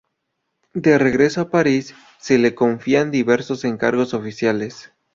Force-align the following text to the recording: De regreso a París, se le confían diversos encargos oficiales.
De 0.73 0.97
regreso 0.97 1.41
a 1.41 1.51
París, 1.51 1.93
se 2.17 2.39
le 2.39 2.55
confían 2.55 3.11
diversos 3.11 3.63
encargos 3.65 4.15
oficiales. 4.15 4.91